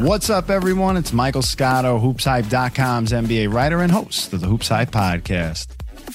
[0.00, 0.96] What's up, everyone?
[0.96, 5.66] It's Michael Scotto, HoopsHype.com's NBA writer and host of the Hoops Hype podcast.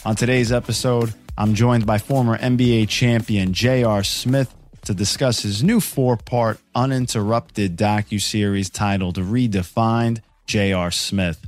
[0.05, 4.01] On today's episode, I'm joined by former NBA champion J.R.
[4.05, 10.89] Smith to discuss his new four-part uninterrupted docu-series titled Redefined J.R.
[10.89, 11.45] Smith.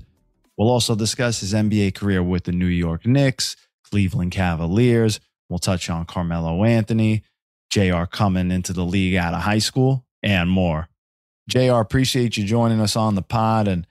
[0.58, 3.56] We'll also discuss his NBA career with the New York Knicks,
[3.90, 5.22] Cleveland Cavaliers.
[5.48, 7.24] We'll touch on Carmelo Anthony,
[7.70, 8.06] J.R.
[8.06, 10.90] coming into the league out of high school, and more.
[11.50, 13.68] JR, appreciate you joining us on the pod.
[13.68, 13.86] And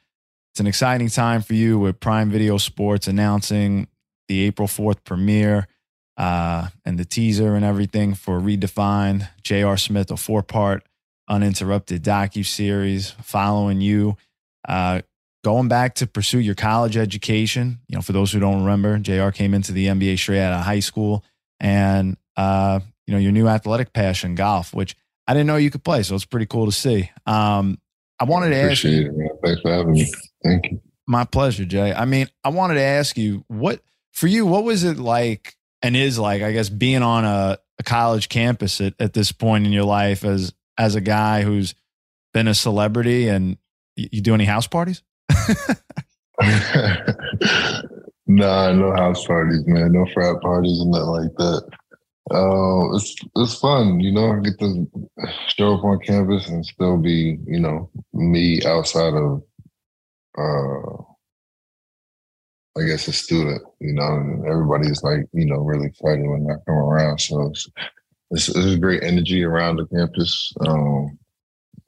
[0.52, 3.88] it's an exciting time for you with Prime Video Sports announcing
[4.28, 5.68] the April 4th premiere
[6.16, 9.28] uh, and the teaser and everything for Redefined.
[9.42, 10.84] JR Smith, a four part
[11.28, 14.16] uninterrupted docu series following you.
[14.68, 15.00] Uh,
[15.42, 17.80] going back to pursue your college education.
[17.88, 20.64] You know, for those who don't remember, JR came into the NBA straight out of
[20.64, 21.24] high school
[21.60, 25.84] and, uh, you know, your new athletic passion, golf, which I didn't know you could
[25.84, 27.10] play, so it's pretty cool to see.
[27.26, 27.78] Um,
[28.20, 29.06] I wanted to ask you.
[29.06, 29.28] It, man.
[29.44, 30.12] Thanks for having me.
[30.44, 30.80] Thank you.
[31.06, 31.92] My pleasure, Jay.
[31.92, 33.80] I mean, I wanted to ask you what
[34.12, 34.46] for you.
[34.46, 38.80] What was it like, and is like, I guess, being on a, a college campus
[38.80, 41.74] at, at this point in your life as as a guy who's
[42.32, 43.58] been a celebrity, and
[43.96, 45.02] you, you do any house parties?
[48.26, 49.92] nah, no house parties, man.
[49.92, 51.68] No frat parties and nothing like that.
[52.30, 54.32] Uh, it's it's fun, you know.
[54.32, 54.88] I get to
[55.48, 59.42] show up on campus and still be, you know, me outside of,
[60.38, 61.02] uh,
[62.80, 64.06] I guess a student, you know.
[64.06, 67.20] And everybody's like, you know, really excited when I come around.
[67.20, 67.68] So it's
[68.30, 70.52] it's, it's great energy around the campus.
[70.66, 71.18] Um,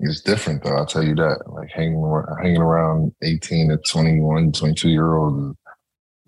[0.00, 1.44] it's different though, I'll tell you that.
[1.46, 5.56] Like hanging around, hanging around 18 to 21, 22 year olds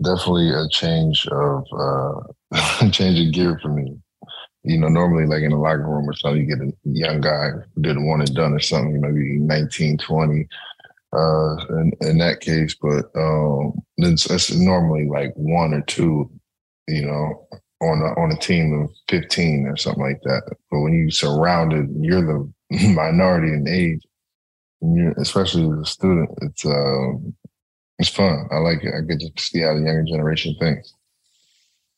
[0.02, 3.96] definitely a change of uh change of gear for me.
[4.64, 7.50] You know, normally like in a locker room or something, you get a young guy
[7.50, 10.48] who didn't want it done or something, maybe 19, 20,
[11.12, 12.74] uh in, in that case.
[12.80, 16.30] But um it's, it's normally like one or two,
[16.86, 17.46] you know,
[17.80, 20.42] on a, on a team of 15 or something like that.
[20.70, 22.52] But when you surrounded, you're the
[22.88, 24.02] minority in age,
[25.18, 27.34] especially as a student, it's um,
[27.98, 28.48] it's fun.
[28.50, 28.94] I like it.
[28.94, 30.92] I get to see how the younger generation thinks.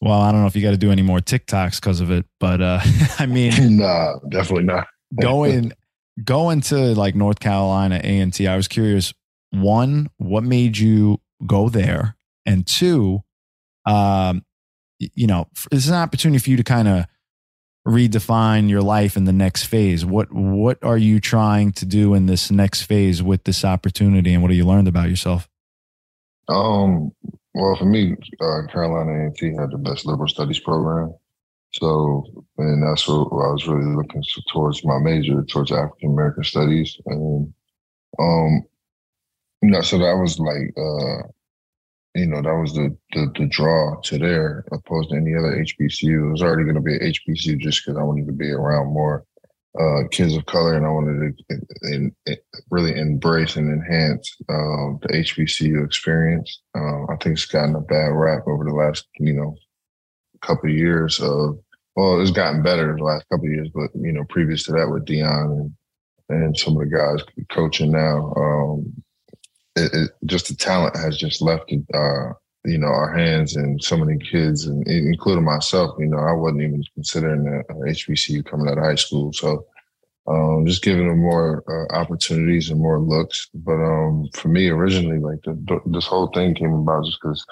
[0.01, 2.25] Well, I don't know if you got to do any more TikToks because of it,
[2.39, 2.81] but uh,
[3.19, 4.87] I mean, nah, definitely not.
[5.21, 5.73] going
[6.25, 8.47] going to like North Carolina A and T.
[8.47, 9.13] I was curious.
[9.51, 13.21] One, what made you go there, and two,
[13.85, 14.45] um,
[14.99, 17.07] you know, this is an opportunity for you to kind of
[17.87, 20.05] redefine your life in the next phase.
[20.05, 24.43] What what are you trying to do in this next phase with this opportunity, and
[24.43, 25.50] what have you learned about yourself?
[26.51, 27.13] Um,
[27.55, 31.15] well, for me, uh, Carolina A&T had the best liberal studies program.
[31.73, 34.23] So, and that's what I was really looking
[34.53, 36.97] towards my major, towards African American studies.
[37.07, 37.53] And,
[38.19, 38.63] um,
[39.63, 41.29] you know, so that was like, uh,
[42.17, 46.29] you know, that was the, the, the draw to there opposed to any other HBCU.
[46.29, 48.93] It was already going to be an HBCU just because I wanted to be around
[48.93, 49.25] more
[49.79, 52.37] uh, kids of color, and I wanted to in, in,
[52.71, 56.61] really embrace and enhance um, the HBCU experience.
[56.75, 59.57] Um, I think it's gotten a bad rap over the last, you know,
[60.43, 61.59] couple of years of.
[61.97, 64.89] Well, it's gotten better the last couple of years, but you know, previous to that
[64.89, 65.73] with Deion and
[66.31, 69.03] and some of the guys coaching now, um,
[69.77, 72.33] it, it, just the talent has just left uh,
[72.65, 76.63] you know, our hands and so many kids, and including myself, you know, I wasn't
[76.63, 79.33] even considering a, HBCU coming out of high school.
[79.33, 79.67] So
[80.27, 83.49] um, just giving them more uh, opportunities and more looks.
[83.55, 87.45] But um, for me, originally, like the, this whole thing came about just because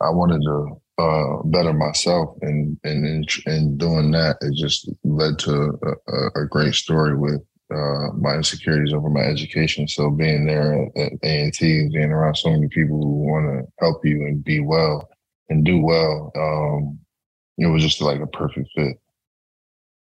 [0.00, 5.38] I wanted to uh, better myself, and and in, in, doing that, it just led
[5.40, 7.40] to a, a great story with
[7.74, 9.86] uh, my insecurities over my education.
[9.88, 13.72] So being there at, A and T, being around so many people who want to
[13.78, 15.08] help you and be well
[15.48, 16.98] and do well, um,
[17.58, 18.98] it was just like a perfect fit.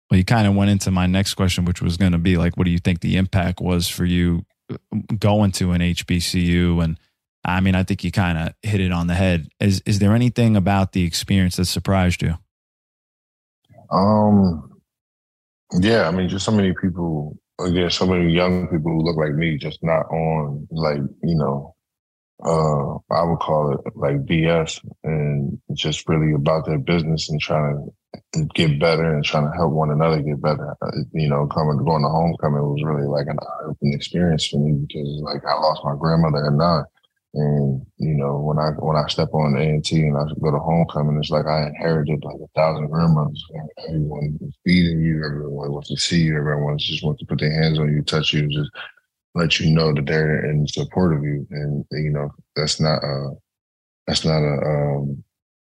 [0.10, 2.58] Well, you kind of went into my next question, which was going to be like,
[2.58, 4.78] what do you think the impact was for you uh,
[5.18, 6.84] going to an HBCU?
[6.84, 7.00] And
[7.46, 9.48] I mean, I think you kind of hit it on the head.
[9.60, 12.36] Is is there anything about the experience that surprised you?
[13.90, 14.82] Um,
[15.80, 19.34] yeah, I mean, just so many people again, so many young people who look like
[19.34, 21.76] me, just not on like, you know,
[22.44, 27.90] uh, I would call it like BS and just really about their business and trying
[28.34, 30.76] to get better and trying to help one another get better.
[30.82, 34.74] Uh, you know, coming, going to homecoming was really like an eye-opening experience for me
[34.86, 36.84] because like I lost my grandmother at nine.
[37.36, 41.18] And you know, when I when I step on A and I go to homecoming,
[41.18, 43.44] it's like I inherited like a thousand grandmothers.
[43.88, 47.52] Everyone is feeding you, everyone wants to see you, everyone just wants to put their
[47.52, 48.70] hands on you, touch you, just
[49.34, 51.48] let you know that they're in support of you.
[51.50, 53.32] And you know, that's not uh
[54.06, 55.24] that's not a um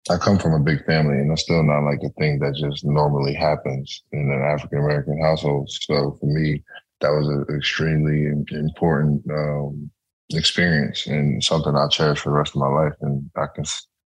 [0.08, 2.84] I come from a big family and that's still not like a thing that just
[2.84, 5.68] normally happens in an African American household.
[5.68, 6.62] So for me,
[7.00, 9.90] that was an extremely important um,
[10.30, 12.94] experience and something I cherish for the rest of my life.
[13.00, 13.64] And I can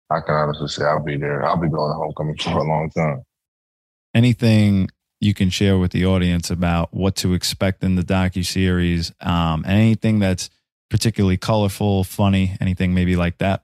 [0.09, 1.43] I can honestly say I'll be there.
[1.45, 3.23] I'll be going to homecoming for a long time.
[4.13, 4.89] Anything
[5.19, 9.11] you can share with the audience about what to expect in the docu series?
[9.21, 10.49] Um, anything that's
[10.89, 13.63] particularly colorful, funny, anything maybe like that?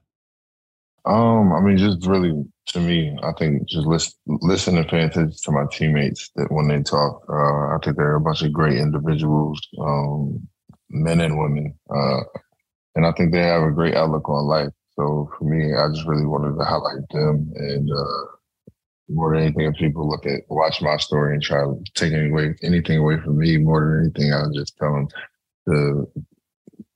[1.05, 5.37] Um, I mean, just really to me, I think just listen, listen and pay attention
[5.43, 7.23] to my teammates that when they talk.
[7.29, 10.47] Uh, I think they're a bunch of great individuals, um,
[10.89, 12.21] men and women, uh,
[12.95, 14.71] and I think they have a great outlook on life.
[14.95, 18.35] So for me, I just really wanted to highlight them and uh,
[19.09, 22.55] more than anything, if people look at watch my story and try to take away,
[22.63, 25.07] anything away from me, more than anything, I'll just tell them
[25.67, 26.11] to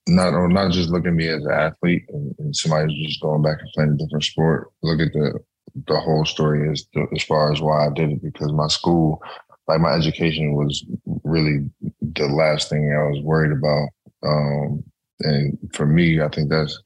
[0.08, 3.44] not or not just look at me as an athlete and, and somebody just going
[3.44, 4.70] back and playing a different sport.
[4.82, 5.40] Look at the
[5.88, 9.22] the whole story as as far as why I did it because my school,
[9.70, 10.84] like my education, was
[11.24, 11.70] really
[12.02, 13.90] the last thing I was worried about.
[14.24, 14.84] Um,
[15.20, 16.82] and for me, I think that's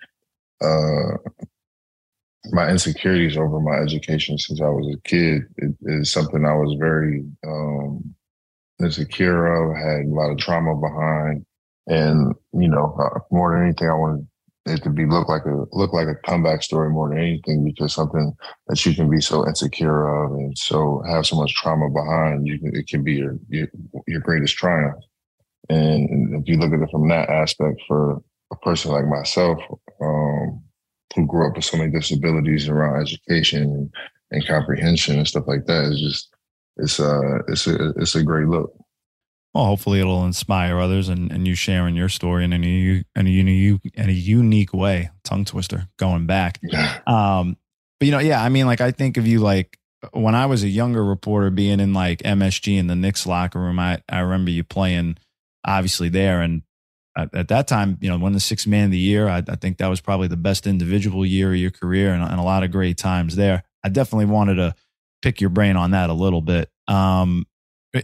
[0.59, 1.15] uh,
[2.51, 6.75] my insecurities over my education since I was a kid it, is something I was
[6.77, 8.13] very um,
[8.81, 9.77] insecure of.
[9.77, 11.45] Had a lot of trauma behind,
[11.87, 14.27] and you know, uh, more than anything, I wanted
[14.65, 17.93] it to be look like a look like a comeback story more than anything because
[17.93, 18.33] something
[18.67, 22.59] that you can be so insecure of and so have so much trauma behind you
[22.63, 23.67] it can be your, your
[24.07, 25.03] your greatest triumph
[25.69, 28.21] and if you look at it from that aspect for
[28.51, 29.59] a person like myself
[30.01, 30.61] um,
[31.15, 33.93] who grew up with so many disabilities around education and,
[34.31, 36.33] and comprehension and stuff like that is just
[36.77, 38.73] it's a it's a it's a great look.
[39.53, 43.29] Well, hopefully it'll inspire others and, and you sharing your story in a, in a,
[43.29, 45.11] unique, in a unique way.
[45.23, 46.59] Tongue twister going back.
[47.05, 47.57] Um,
[47.99, 49.77] but you know, yeah, I mean, like I think of you like
[50.11, 53.79] when I was a younger reporter being in like MSG in the Knicks locker room,
[53.79, 55.17] I, I remember you playing
[55.65, 56.41] obviously there.
[56.41, 56.63] And
[57.17, 59.27] at, at that time, you know, won the sixth man of the year.
[59.27, 62.39] I, I, think that was probably the best individual year of your career and, and,
[62.39, 63.63] a lot of great times there.
[63.83, 64.75] I definitely wanted to
[65.21, 66.69] pick your brain on that a little bit.
[66.87, 67.45] Um,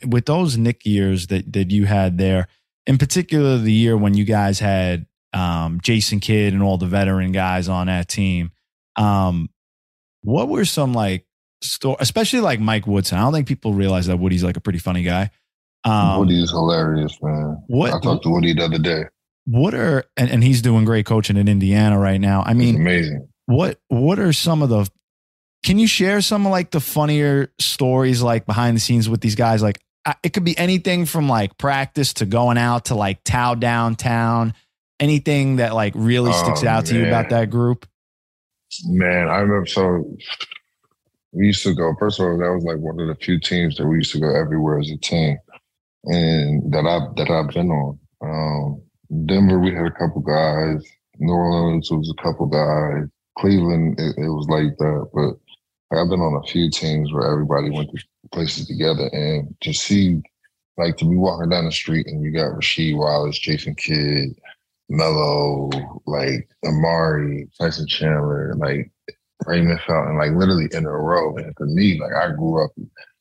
[0.06, 2.48] with those Knick years that, that you had there,
[2.86, 7.32] in particular, the year when you guys had um, Jason Kidd and all the veteran
[7.32, 8.52] guys on that team,
[8.96, 9.50] um,
[10.22, 11.26] what were some like,
[11.62, 13.18] sto- especially like Mike Woodson?
[13.18, 15.32] I don't think people realize that Woody's like a pretty funny guy.
[15.86, 17.64] Um, Woody is hilarious, man.
[17.68, 19.04] What I talked to Woody the other day.
[19.46, 22.44] What are and, and he's doing great coaching in Indiana right now.
[22.46, 23.28] I mean, it's amazing.
[23.46, 24.90] What what are some of the?
[25.64, 29.36] Can you share some of like the funnier stories like behind the scenes with these
[29.36, 29.62] guys?
[29.62, 29.80] Like
[30.24, 34.54] it could be anything from like practice to going out to like Tao downtown.
[35.00, 37.88] Anything that like really sticks oh, out to you about that group?
[38.86, 40.04] Man, I remember so
[41.32, 41.94] we used to go.
[42.00, 44.20] First of all, that was like one of the few teams that we used to
[44.20, 45.38] go everywhere as a team
[46.06, 48.00] and that I that I've been on.
[48.22, 48.82] Um,
[49.26, 50.84] Denver, we had a couple guys.
[51.18, 53.08] New Orleans was a couple guys.
[53.38, 55.10] Cleveland, it, it was like that.
[55.14, 55.36] But
[55.92, 60.22] I've been on a few teams where everybody went to places together, and to see,
[60.78, 64.30] like, to be walking down the street and you got Rasheed Wallace, Jason Kidd,
[64.90, 65.70] Melo,
[66.06, 68.92] like Amar'e, Tyson Chandler, like
[69.46, 71.36] Raymond Felton, like literally in a row.
[71.38, 72.72] And for me, like I grew up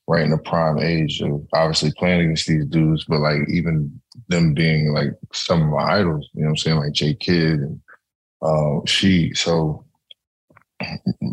[0.06, 4.54] right in the prime age of obviously playing against these dudes, but like even them
[4.54, 6.76] being like some of my idols, you know what I'm saying?
[6.78, 7.80] Like Jay Kidd and
[8.42, 9.34] uh, she.
[9.34, 9.84] So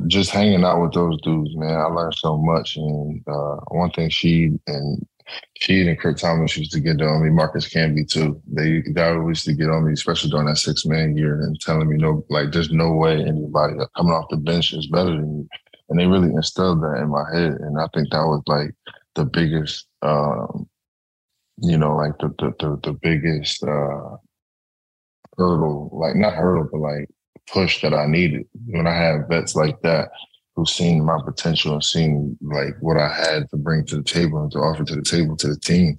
[0.07, 2.77] just hanging out with those dudes, man, I learned so much.
[2.77, 5.05] And uh, one thing she and
[5.57, 8.41] she and Kurt Thomas used to get on me, Marcus Camby too.
[8.47, 11.59] They they always used to get on me, especially during that six man year and
[11.59, 15.39] telling me no like there's no way anybody coming off the bench is better than
[15.39, 15.49] you
[15.89, 17.53] and they really instilled that in my head.
[17.61, 18.73] And I think that was like
[19.15, 20.67] the biggest, um,
[21.57, 24.17] you know, like the the the, the biggest uh,
[25.37, 27.09] hurdle, like not hurdle, but like
[27.51, 30.09] push that I needed when I had vets like that
[30.55, 34.41] who seen my potential and seen like what I had to bring to the table
[34.41, 35.97] and to offer to the table to the team.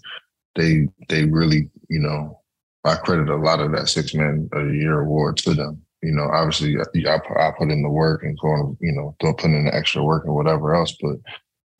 [0.55, 2.41] They they really, you know,
[2.85, 6.29] I credit a lot of that six man a year award to them you know,
[6.33, 10.05] obviously I, I put in the work and going, you know, don't in the extra
[10.05, 11.17] work and whatever else, but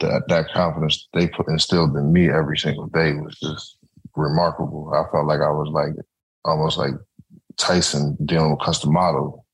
[0.01, 3.79] that that confidence they put instilled in me every single day was just
[4.17, 4.93] remarkable.
[4.93, 5.93] I felt like I was like
[6.45, 6.95] almost like
[7.57, 9.45] Tyson dealing with Cus D'Amato.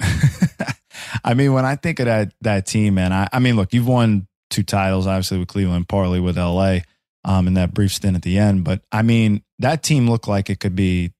[1.24, 3.88] I mean, when I think of that that team, man, I, I mean, look, you've
[3.88, 6.78] won two titles, obviously with Cleveland, partly with LA,
[7.24, 8.64] um, in that brief stint at the end.
[8.64, 11.12] But I mean, that team looked like it could be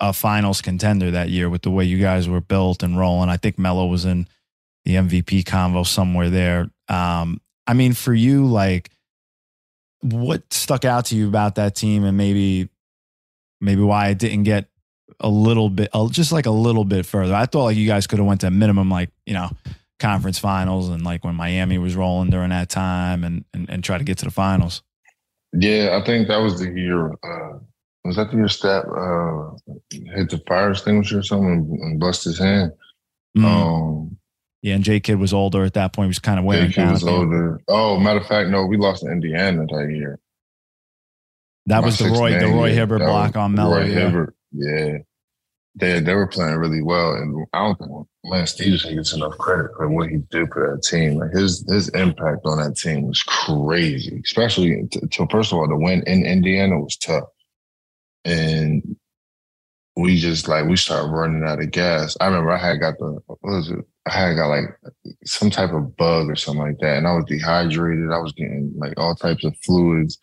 [0.00, 3.28] a finals contender that year with the way you guys were built and rolling.
[3.28, 4.26] I think Melo was in
[4.84, 6.70] the MVP convo somewhere there.
[6.88, 8.90] Um, I mean, for you, like,
[10.00, 12.70] what stuck out to you about that team, and maybe,
[13.60, 14.68] maybe why it didn't get
[15.20, 17.34] a little bit, just like a little bit further.
[17.34, 19.50] I thought like you guys could have went to minimum, like you know,
[19.98, 23.98] conference finals, and like when Miami was rolling during that time, and and, and try
[23.98, 24.82] to get to the finals.
[25.52, 27.12] Yeah, I think that was the year.
[27.12, 27.58] Uh,
[28.04, 29.50] was that the year Stat uh,
[29.90, 32.72] hit the fire extinguisher or something and bust his hand?
[33.36, 33.44] Mm.
[33.44, 34.16] Um,
[34.62, 36.06] yeah, and J Kidd was older at that point.
[36.06, 37.60] He was kind of wearing J was older.
[37.68, 40.18] Oh, matter of fact, no, we lost to Indiana that year.
[41.66, 43.76] That My was the Roy the Roy Hibbert block on Melo.
[43.76, 43.94] Roy yeah.
[43.94, 44.98] Hibbert, yeah.
[45.76, 47.90] They they were playing really well, and I don't think
[48.24, 51.18] Lance Stephenson gets enough credit for what he did for that team.
[51.18, 55.68] Like his his impact on that team was crazy, especially to, to first of all
[55.68, 57.28] the win in Indiana was tough,
[58.24, 58.96] and
[59.96, 62.16] we just like we started running out of gas.
[62.20, 63.84] I remember I had got the what was it?
[64.06, 64.64] I had got like
[65.24, 68.10] some type of bug or something like that, and I was dehydrated.
[68.10, 70.18] I was getting like all types of fluids,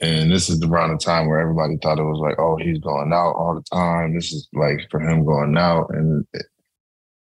[0.00, 3.12] and this is around the time where everybody thought it was like, oh, he's going
[3.12, 4.14] out all the time.
[4.14, 6.26] This is like for him going out, and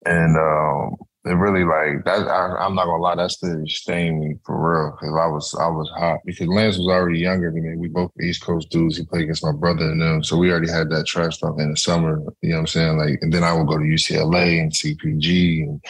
[0.06, 0.96] and um,
[1.26, 2.28] it really like that.
[2.28, 5.68] I, am not gonna lie, that still stained me for real because I was I
[5.68, 7.76] was hot because Lance was already younger than me.
[7.76, 8.96] We both East Coast dudes.
[8.96, 11.72] He played against my brother and them, so we already had that trash talk in
[11.72, 12.24] the summer.
[12.42, 12.98] You know what I'm saying?
[12.98, 15.84] Like, and then I would go to UCLA and CPG and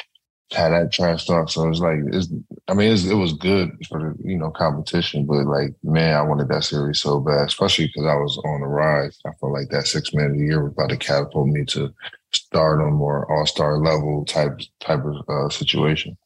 [0.51, 1.49] had that trash talk.
[1.49, 2.27] So it's like, it's,
[2.67, 6.21] I mean, it's, it was good for the, you know, competition, but like, man, I
[6.21, 9.19] wanted that series so bad, especially because I was on the rise.
[9.25, 11.93] I felt like that six man of the year was about to catapult me to
[12.33, 16.17] stardom or all star level type, type of uh, situation.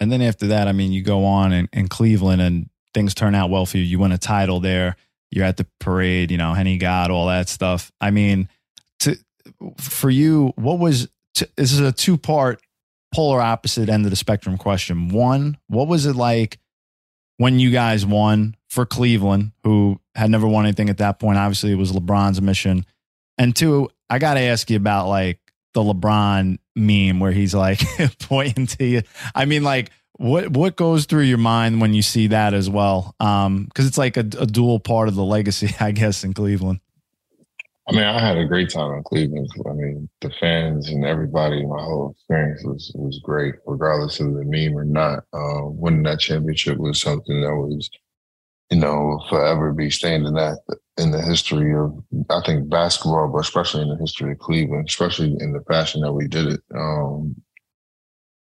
[0.00, 3.34] And then after that, I mean, you go on in, in Cleveland and things turn
[3.34, 3.84] out well for you.
[3.84, 4.96] You win a title there.
[5.30, 7.92] You're at the parade, you know, Henny God, all that stuff.
[8.00, 8.48] I mean,
[9.00, 9.16] to,
[9.78, 12.60] for you, what was, to, this is a two part
[13.12, 15.08] polar opposite end of the spectrum question.
[15.08, 16.58] One, what was it like
[17.36, 21.38] when you guys won for Cleveland, who had never won anything at that point?
[21.38, 22.86] Obviously, it was LeBron's mission.
[23.38, 25.38] And two, I got to ask you about like
[25.74, 27.80] the LeBron meme where he's like
[28.20, 29.02] pointing to you.
[29.34, 33.14] I mean, like, what what goes through your mind when you see that as well?
[33.18, 36.80] Um, because it's like a, a dual part of the legacy, I guess, in Cleveland.
[37.88, 39.50] I mean, I had a great time in Cleveland.
[39.68, 44.44] I mean, the fans and everybody, my whole experience was was great, regardless of the
[44.44, 45.24] meme or not.
[45.32, 47.90] Uh, winning that championship was something that was,
[48.70, 50.58] you know, forever be staying in that
[50.96, 51.92] in the history of
[52.30, 56.12] I think basketball, but especially in the history of Cleveland, especially in the fashion that
[56.12, 56.60] we did it.
[56.74, 57.34] Um,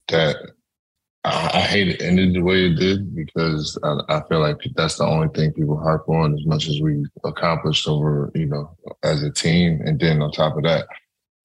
[0.10, 0.36] that
[1.24, 5.06] I, hate it ended the way it did because I, I, feel like that's the
[5.06, 9.32] only thing people harp on as much as we accomplished over, you know, as a
[9.32, 9.82] team.
[9.86, 10.88] And then on top of that,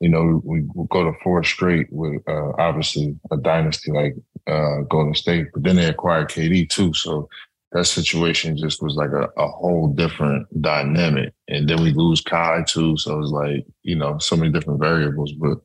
[0.00, 4.14] you know, we, we go to four straight with uh, obviously a dynasty like
[4.46, 6.94] uh, Golden State, but then they acquired KD too.
[6.94, 7.28] So
[7.72, 11.34] that situation just was like a, a whole different dynamic.
[11.48, 12.96] And then we lose Kai too.
[12.96, 15.32] So it was like, you know, so many different variables.
[15.32, 15.58] But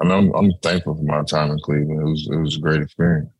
[0.00, 2.00] I mean, I'm, I'm thankful for my time in Cleveland.
[2.00, 3.30] It was, it was a great experience.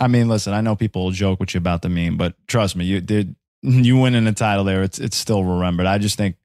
[0.00, 2.76] I mean, listen, I know people will joke with you about the meme, but trust
[2.76, 4.82] me, you did you winning the title there.
[4.82, 5.86] It's it's still remembered.
[5.86, 6.36] I just think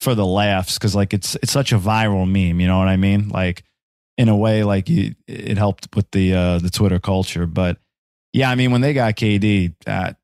[0.00, 2.60] for the laughs because like it's it's such a viral meme.
[2.60, 3.28] You know what I mean?
[3.28, 3.64] Like
[4.16, 7.46] in a way, like you, it helped with the uh, the Twitter culture.
[7.46, 7.78] But
[8.32, 10.18] yeah, I mean, when they got KD, that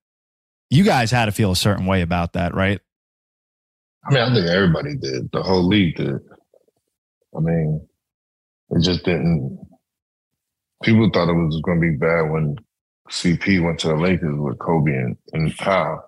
[0.71, 2.81] you guys had to feel a certain way about that, right?
[4.07, 5.31] I mean, I think everybody did.
[5.33, 6.19] The whole league did.
[7.37, 7.87] I mean,
[8.71, 9.59] it just didn't.
[10.83, 12.57] People thought it was going to be bad when
[13.11, 16.03] CP went to the Lakers with Kobe and, and Pau.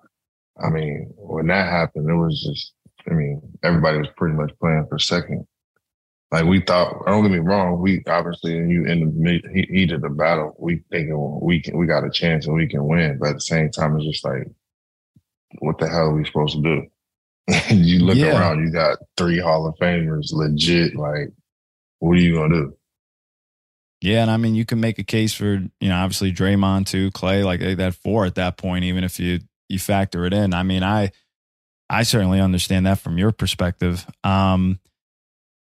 [0.63, 2.73] I mean, when that happened, it was just,
[3.09, 5.45] I mean, everybody was pretty much playing for second.
[6.31, 10.01] Like we thought, don't get me wrong, we obviously in you in the heat of
[10.01, 13.17] the battle, we thinking we can, we got a chance and we can win.
[13.17, 14.47] But at the same time, it's just like,
[15.59, 16.87] what the hell are we supposed to do?
[17.69, 18.37] you look yeah.
[18.37, 20.97] around, you got three Hall of Famers, legit.
[20.97, 21.29] Like,
[21.99, 22.76] what are you gonna do?
[24.01, 27.11] Yeah, and I mean, you can make a case for you know obviously Draymond too,
[27.11, 29.39] Clay, like that four at that point, even if you
[29.69, 30.53] you factor it in.
[30.53, 31.11] I mean, I
[31.89, 34.05] I certainly understand that from your perspective.
[34.23, 34.79] Um,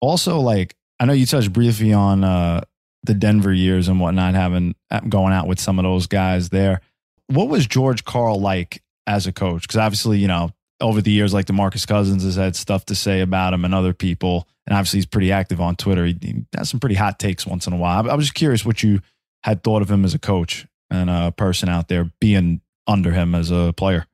[0.01, 2.61] also, like I know you touched briefly on uh,
[3.03, 4.75] the Denver years and whatnot, having
[5.07, 6.81] going out with some of those guys there.
[7.27, 9.63] What was George Karl like as a coach?
[9.63, 10.51] Because obviously, you know,
[10.81, 13.93] over the years, like DeMarcus Cousins has had stuff to say about him and other
[13.93, 14.47] people.
[14.67, 16.05] And obviously, he's pretty active on Twitter.
[16.05, 18.07] He, he has some pretty hot takes once in a while.
[18.07, 19.01] I, I was just curious what you
[19.43, 23.35] had thought of him as a coach and a person out there being under him
[23.35, 24.05] as a player.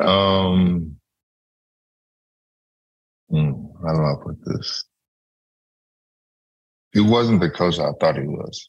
[0.00, 1.00] Um,
[3.32, 4.84] Mm, how do I put this?
[6.92, 8.68] He wasn't the coach I thought he was.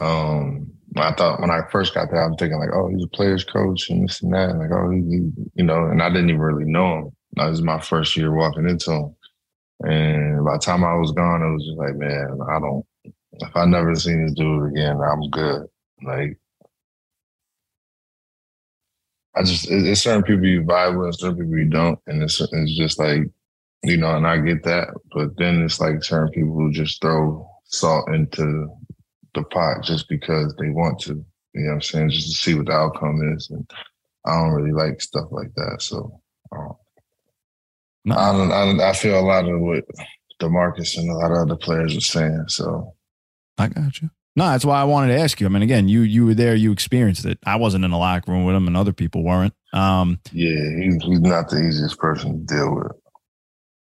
[0.00, 3.44] Um, I thought when I first got there, I'm thinking like, oh, he's a player's
[3.44, 6.40] coach and this and that, and like, oh, he, you know, and I didn't even
[6.40, 7.10] really know him.
[7.34, 9.16] That was my first year walking into him,
[9.84, 12.84] and by the time I was gone, it was just like, man, I don't.
[13.34, 15.66] If I never seen this dude again, I'm good.
[16.02, 16.38] Like,
[19.34, 22.40] I just it, it's certain people you vibe with, certain people you don't, and it's
[22.40, 23.22] it's just like,
[23.82, 27.48] you know, and I get that, but then it's like certain people who just throw
[27.64, 28.68] salt into
[29.34, 31.24] the pot just because they want to.
[31.54, 32.10] You know what I'm saying?
[32.10, 33.50] Just to see what the outcome is.
[33.50, 33.68] And
[34.26, 35.82] I don't really like stuff like that.
[35.82, 36.20] So
[36.50, 36.74] um,
[38.04, 38.16] no.
[38.16, 39.84] I, don't, I, don't, I feel a lot of what
[40.40, 42.44] Demarcus and a lot of other players are saying.
[42.48, 42.94] So
[43.58, 44.10] I got you.
[44.34, 45.46] No, that's why I wanted to ask you.
[45.46, 47.38] I mean, again, you you were there, you experienced it.
[47.44, 49.52] I wasn't in the locker room with him, and other people weren't.
[49.74, 52.92] Um, yeah, he's, he's not the easiest person to deal with.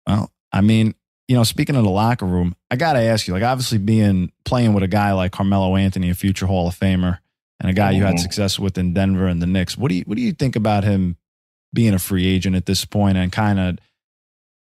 [0.05, 0.93] Well, I mean,
[1.27, 4.31] you know, speaking of the locker room, I got to ask you, like, obviously being
[4.43, 7.19] playing with a guy like Carmelo Anthony, a future Hall of Famer,
[7.59, 7.97] and a guy mm-hmm.
[7.97, 8.21] you had mm-hmm.
[8.21, 9.77] success with in Denver and the Knicks.
[9.77, 11.17] What do you what do you think about him
[11.73, 13.77] being a free agent at this point and kind of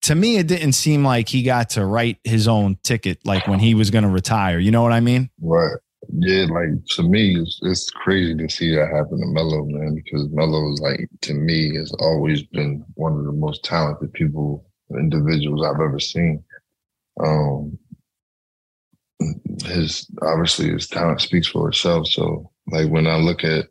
[0.01, 3.60] to me it didn't seem like he got to write his own ticket like when
[3.60, 4.60] he was going to retire.
[4.60, 5.29] You know what I mean?
[5.41, 5.77] Right.
[6.12, 10.27] Yeah, like to me, it's, it's crazy to see that happen to Melo, man, because
[10.32, 14.65] Melo is like to me has always been one of the most talented people
[14.98, 16.43] individuals I've ever seen.
[17.19, 17.77] Um,
[19.65, 22.08] his obviously his talent speaks for itself.
[22.08, 23.65] So like when I look at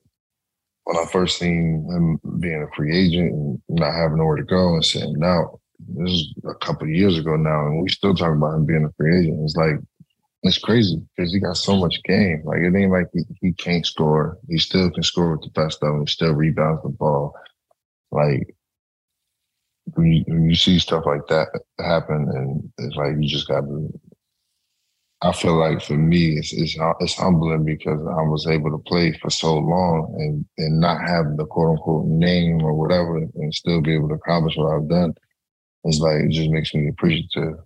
[0.84, 4.74] when I first seen him being a free agent and not having nowhere to go
[4.74, 8.54] and sitting out, this is a couple years ago now, and we still talking about
[8.54, 9.40] him being a free agent.
[9.44, 9.76] It's like
[10.42, 12.42] it's crazy because he got so much game.
[12.44, 14.38] Like it ain't like he, he can't score.
[14.48, 16.00] He still can score with the best of them.
[16.00, 17.34] He still rebounds the ball.
[18.10, 18.54] Like
[19.94, 21.48] when you, when you see stuff like that
[21.78, 23.88] happen, and it's like you just got to.
[25.20, 29.12] I feel like for me, it's, it's it's humbling because I was able to play
[29.20, 33.80] for so long and and not have the quote unquote name or whatever, and still
[33.80, 35.14] be able to accomplish what I've done.
[35.84, 37.58] It's like it just makes me appreciative.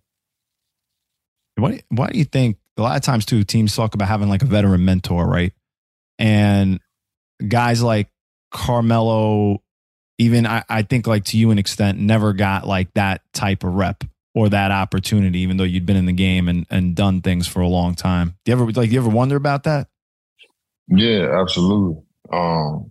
[1.56, 4.42] What why do you think a lot of times too teams talk about having like
[4.42, 5.52] a veteran mentor, right?
[6.18, 6.80] And
[7.46, 8.08] guys like
[8.50, 9.62] Carmelo
[10.22, 13.74] even I, I think like to you an extent never got like that type of
[13.74, 14.04] rep
[14.34, 17.60] or that opportunity, even though you'd been in the game and, and done things for
[17.60, 18.36] a long time.
[18.44, 19.88] Do you ever like you ever wonder about that?
[20.88, 22.02] Yeah, absolutely.
[22.32, 22.90] Um,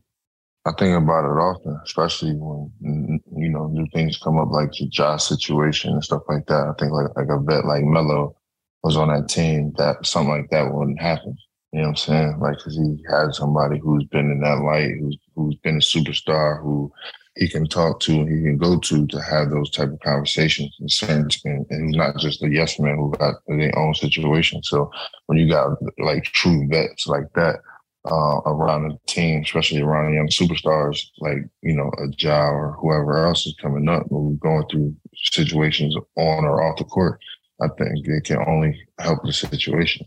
[0.66, 4.88] I think about it often, especially when you know new things come up like the
[4.88, 6.68] Josh situation and stuff like that.
[6.68, 8.36] I think like like a vet like Melo
[8.84, 11.38] was on that team, that something like that wouldn't happen.
[11.72, 12.40] You know what I'm saying?
[12.40, 16.62] Like, cause he had somebody who's been in that light, who's who's been a superstar,
[16.62, 16.92] who
[17.36, 20.76] he can talk to and he can go to to have those type of conversations
[20.80, 24.62] and sense and, he's not just a yes man who got their own situation.
[24.64, 24.92] So
[25.28, 27.62] when you got like true vets like that
[28.10, 32.74] uh, around the team, especially around the young superstars like, you know, a Ja or
[32.80, 37.20] whoever else is coming up or going through situations on or off the court,
[37.62, 40.06] I think it can only help the situation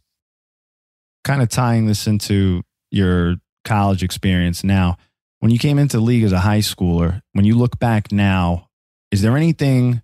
[1.25, 4.97] kind of tying this into your college experience now,
[5.45, 8.71] when you came into the league as a high schooler, when you look back now,
[9.11, 10.01] is there anything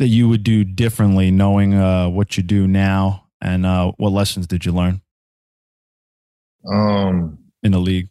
[0.00, 4.48] that you would do differently knowing uh, what you do now and uh, what lessons
[4.48, 5.00] did you learn
[6.68, 8.08] um, in the league?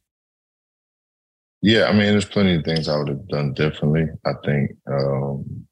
[1.61, 4.05] Yeah, I mean, there's plenty of things I would have done differently.
[4.25, 5.67] I think, um,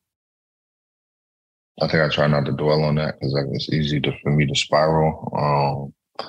[1.81, 4.45] I think I try not to dwell on that because it's easy to, for me
[4.47, 5.93] to spiral.
[6.19, 6.27] Um,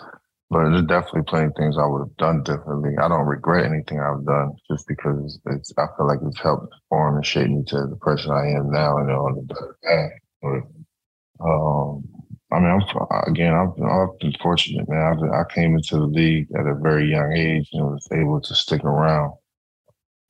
[0.50, 2.92] but there's definitely plenty of things I would have done differently.
[3.00, 7.16] I don't regret anything I've done just because it's, I feel like it's helped form
[7.16, 10.10] and shape me to the person I am now and on the better path.
[10.42, 12.04] But, um,
[12.52, 12.82] I mean, I'm,
[13.26, 15.16] again, I've been, I've been fortunate, man.
[15.18, 18.54] Been, I came into the league at a very young age and was able to
[18.54, 19.32] stick around,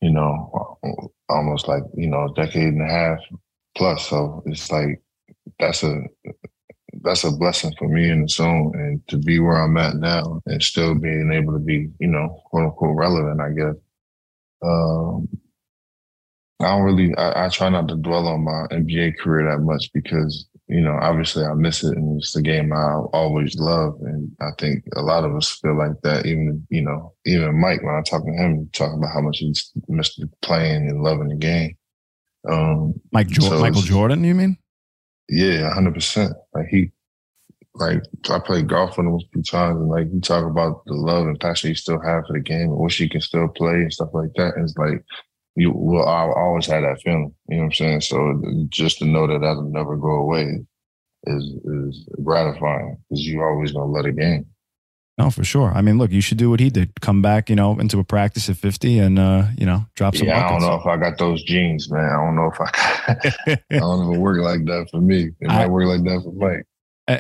[0.01, 0.79] you know,
[1.29, 3.19] almost like, you know, a decade and a half
[3.77, 4.09] plus.
[4.09, 5.03] So it's like,
[5.59, 6.03] that's a
[7.03, 10.41] that's a blessing for me in its zone and to be where I'm at now
[10.47, 13.75] and still being able to be, you know, quote unquote relevant, I guess.
[14.63, 15.29] Um,
[16.61, 19.91] I don't really, I, I, try not to dwell on my NBA career that much
[19.93, 23.99] because, you know, obviously I miss it and it's the game I always love.
[24.03, 26.27] And I think a lot of us feel like that.
[26.27, 29.53] Even, you know, even Mike, when I talk to him, talking about how much he
[29.89, 31.77] missed playing and loving the game.
[32.49, 34.57] Um, Mike jo- so Michael Jordan, you mean?
[35.29, 36.35] Yeah, hundred percent.
[36.55, 36.93] Like he,
[37.75, 40.95] like I played golf with him a few times, and like he talk about the
[40.95, 43.75] love and passion he still have for the game, and wish he can still play
[43.75, 44.55] and stuff like that.
[44.57, 45.05] And it's like
[45.57, 47.35] you will I'll always have that feeling.
[47.49, 48.01] You know what I'm saying?
[48.03, 50.61] So just to know that that'll never go away
[51.25, 54.47] is is gratifying because you always gonna love the game.
[55.17, 55.73] No, for sure.
[55.73, 57.01] I mean, look, you should do what he did.
[57.01, 60.27] Come back, you know, into a practice at 50 and, uh, you know, drop some
[60.27, 60.65] Yeah, buckets.
[60.65, 62.05] I don't know if I got those genes, man.
[62.05, 62.71] I don't know if I
[63.71, 65.31] I don't know if it work like that for me.
[65.41, 66.67] It I- might work like that for Mike.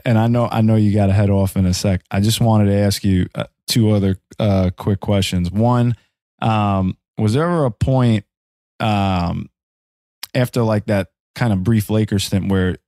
[0.05, 2.01] And I know, I know you got to head off in a sec.
[2.11, 5.51] I just wanted to ask you uh, two other uh, quick questions.
[5.51, 5.95] One,
[6.41, 8.25] um, was there ever a point
[8.81, 9.51] um,
[10.35, 12.79] after like that kind of brief Lakers stint where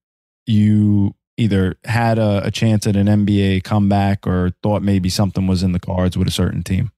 [0.47, 5.63] you either had a, a chance at an NBA comeback or thought maybe something was
[5.63, 6.91] in the cards with a certain team?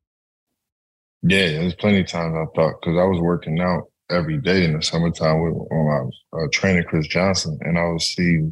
[1.23, 4.75] Yeah, there's plenty of times I thought because I was working out every day in
[4.75, 8.51] the summertime with on my uh, trainer Chris Johnson, and I would see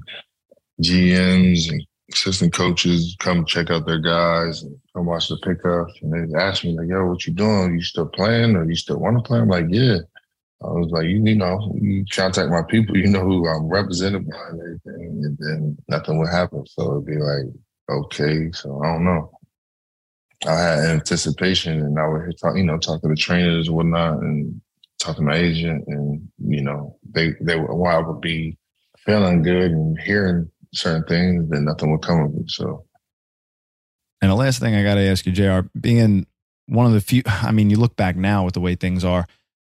[0.83, 6.13] GMs and assistant coaches come check out their guys and come watch the pickups, and
[6.13, 7.75] they ask me like, "Yo, what you doing?
[7.75, 9.99] You still playing, or you still want to play?" I'm like, "Yeah."
[10.63, 14.27] I was like, you, you know, you contact my people, you know who I'm represented
[14.29, 16.65] by and everything, and then nothing would happen.
[16.67, 17.47] So it'd be like,
[17.91, 19.31] okay, so I don't know.
[20.47, 24.19] I had anticipation, and I would talk, you know, talk to the trainers and whatnot,
[24.19, 24.61] and
[24.99, 28.59] talk to my agent, and you know, they they while I would be
[28.99, 32.51] feeling good and hearing certain things, then nothing would come of it.
[32.51, 32.87] So
[34.21, 36.27] And the last thing I got to ask you, JR, being
[36.67, 39.27] one of the few, I mean, you look back now with the way things are,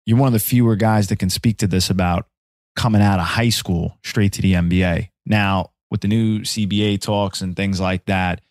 [0.05, 2.27] you're one of the fewer guys that can speak to this about
[2.75, 5.09] coming out of high school straight to the NBA.
[5.29, 8.41] Now, with the new CBA talks and things like that,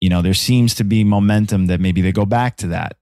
[0.00, 2.96] you know, there seems to be momentum that maybe they go back to that.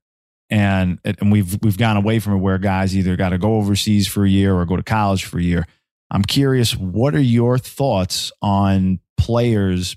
[0.49, 4.09] And, and we've, we've gone away from it where guys either got to go overseas
[4.09, 5.67] for a year or go to college for a year.
[6.11, 9.97] I'm curious, what are your thoughts on players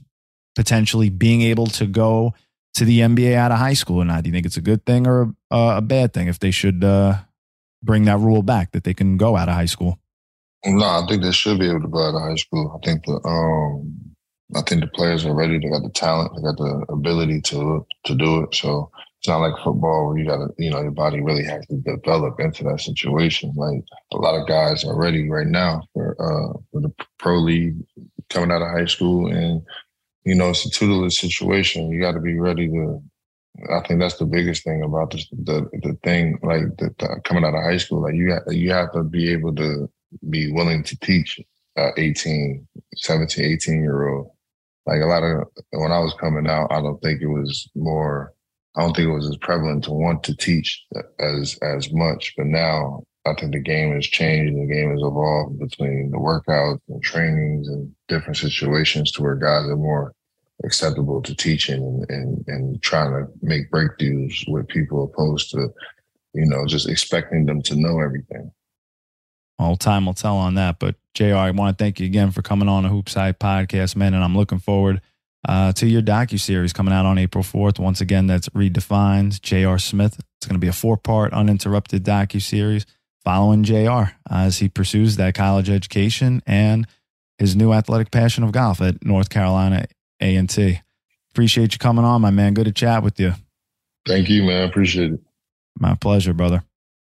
[0.56, 2.36] potentially being able to go
[2.76, 4.24] to the NBA out of high school or not?
[4.24, 6.84] Do you think it's a good thing or a, a bad thing if they should
[6.84, 7.18] uh,
[7.82, 10.00] bring that rule back that they can go out of high school?
[10.66, 12.80] No, I think they should be able to go out of high school.
[12.82, 13.94] I think the um,
[14.56, 15.58] I think the players are ready.
[15.60, 16.32] They got the talent.
[16.36, 18.56] They got the ability to to do it.
[18.56, 21.66] So it's not like football where you got to, you know, your body really has
[21.68, 23.54] to develop into that situation.
[23.56, 27.76] Like a lot of guys are ready right now for uh for the pro league
[28.30, 29.62] coming out of high school, and
[30.26, 31.90] you know it's a tutelage situation.
[31.92, 33.02] You got to be ready to.
[33.72, 37.44] I think that's the biggest thing about this, the the thing like the, the coming
[37.44, 38.02] out of high school.
[38.02, 39.90] Like you have, you have to be able to
[40.30, 41.40] be willing to teach
[41.78, 44.32] uh, 18, 17, 18 year old.
[44.86, 48.34] Like a lot of when I was coming out, I don't think it was more.
[48.76, 50.84] I don't think it was as prevalent to want to teach
[51.20, 52.34] as as much.
[52.36, 54.56] But now I think the game has changed.
[54.56, 59.66] The game has evolved between the workouts and trainings and different situations to where guys
[59.70, 60.14] are more
[60.66, 65.70] acceptable to teaching and, and, and trying to make breakthroughs with people opposed to,
[66.34, 68.52] you know, just expecting them to know everything.
[69.64, 70.80] All time will tell on that.
[70.80, 74.14] But JR, I want to thank you again for coming on a HoopsHype podcast, man.
[74.14, 75.02] And I'm looking forward
[75.48, 77.80] uh, to your docu series coming out on April 4th.
[77.80, 79.42] Once again, that's redefined.
[79.42, 80.20] JR Smith.
[80.38, 82.86] It's going to be a four part uninterrupted docu series
[83.24, 86.88] following JR as he pursues that college education and
[87.38, 89.86] his new athletic passion of golf at North Carolina
[90.20, 90.82] A&T.
[91.32, 92.54] Appreciate you coming on, my man.
[92.54, 93.34] Good to chat with you.
[94.06, 94.68] Thank you, man.
[94.68, 95.20] Appreciate it.
[95.80, 96.64] My pleasure, brother.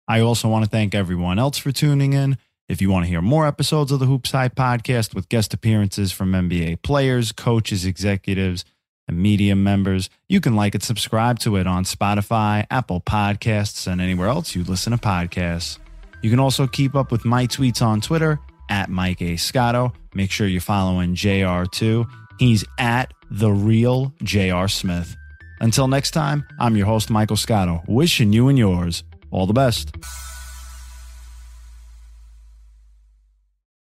[0.06, 2.36] I also want to thank everyone else for tuning in.
[2.68, 6.32] If you want to hear more episodes of the HoopsHype podcast with guest appearances from
[6.32, 8.64] NBA players, coaches, executives,
[9.08, 14.00] and media members, you can like and subscribe to it on Spotify, Apple Podcasts, and
[14.00, 15.78] anywhere else you listen to podcasts.
[16.22, 18.38] You can also keep up with my tweets on Twitter
[18.70, 19.36] at Mike A.
[19.36, 19.92] Scotto.
[20.14, 22.06] Make sure you're following JR too.
[22.38, 25.16] He's at the real JR Smith.
[25.60, 29.90] Until next time, I'm your host, Michael Scotto, wishing you and yours all the best.